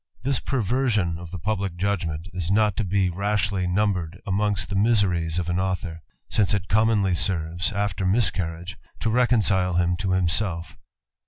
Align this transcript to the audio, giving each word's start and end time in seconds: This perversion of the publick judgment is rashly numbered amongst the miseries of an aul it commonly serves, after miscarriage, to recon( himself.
This 0.23 0.39
perversion 0.39 1.19
of 1.19 1.29
the 1.29 1.37
publick 1.37 1.75
judgment 1.75 2.27
is 2.33 2.49
rashly 3.13 3.67
numbered 3.67 4.19
amongst 4.25 4.69
the 4.69 4.75
miseries 4.75 5.37
of 5.37 5.47
an 5.47 5.59
aul 5.59 5.77
it 6.39 6.67
commonly 6.69 7.13
serves, 7.13 7.71
after 7.71 8.03
miscarriage, 8.03 8.77
to 9.01 9.11
recon( 9.11 9.41
himself. 10.09 10.75